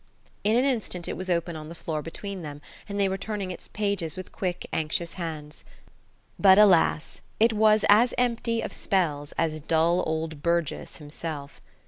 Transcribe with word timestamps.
In 0.43 0.57
an 0.57 0.65
instant 0.65 1.07
it 1.07 1.15
was 1.15 1.29
open 1.29 1.55
on 1.55 1.69
the 1.69 1.75
floor 1.75 2.01
between 2.01 2.41
them, 2.41 2.59
and 2.89 2.99
they 2.99 3.07
were 3.07 3.19
turning 3.19 3.51
its 3.51 3.67
pages 3.67 4.17
with 4.17 4.31
quick, 4.31 4.65
anxious 4.73 5.13
hands. 5.13 5.63
But, 6.39 6.57
alas! 6.57 7.21
it 7.39 7.53
was 7.53 7.85
as 7.87 8.15
empty 8.17 8.61
of 8.61 8.73
spells 8.73 9.31
as 9.33 9.59
dull 9.61 10.01
old 10.07 10.41
Burgess 10.41 10.97
himself. 10.97 11.61